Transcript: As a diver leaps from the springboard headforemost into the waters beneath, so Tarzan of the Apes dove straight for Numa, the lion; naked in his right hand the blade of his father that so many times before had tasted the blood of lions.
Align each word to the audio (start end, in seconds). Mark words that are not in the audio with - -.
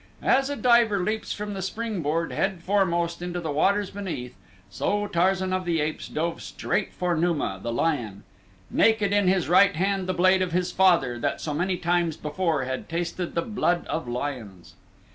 As 0.23 0.49
a 0.49 0.55
diver 0.55 1.03
leaps 1.03 1.31
from 1.31 1.53
the 1.53 1.61
springboard 1.61 2.31
headforemost 2.31 3.21
into 3.21 3.39
the 3.39 3.51
waters 3.51 3.91
beneath, 3.91 4.33
so 4.67 5.05
Tarzan 5.05 5.53
of 5.53 5.63
the 5.63 5.79
Apes 5.79 6.07
dove 6.07 6.41
straight 6.41 6.91
for 6.91 7.15
Numa, 7.15 7.59
the 7.61 7.71
lion; 7.71 8.23
naked 8.71 9.13
in 9.13 9.27
his 9.27 9.47
right 9.47 9.75
hand 9.75 10.07
the 10.07 10.15
blade 10.15 10.41
of 10.41 10.53
his 10.53 10.71
father 10.71 11.19
that 11.19 11.39
so 11.39 11.53
many 11.53 11.77
times 11.77 12.17
before 12.17 12.63
had 12.63 12.89
tasted 12.89 13.35
the 13.35 13.43
blood 13.43 13.85
of 13.85 14.07
lions. 14.07 14.73